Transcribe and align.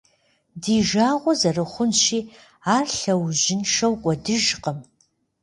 Ди 0.61 0.75
жагъуэ 0.87 1.33
зэрыхъунщи, 1.39 2.19
ар 2.75 2.85
лъэужьыншэу 2.97 3.93
кӏуэдыжкъым. 4.01 4.79